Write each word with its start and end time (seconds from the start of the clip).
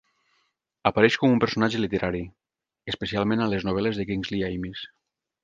Apareix 0.89 1.17
com 1.23 1.33
un 1.35 1.41
personatge 1.43 1.81
literari, 1.81 2.23
especialment 2.93 3.45
a 3.45 3.49
les 3.53 3.69
novel·les 3.71 4.01
de 4.03 4.09
Kingsley 4.11 4.49
Amis. 4.51 4.85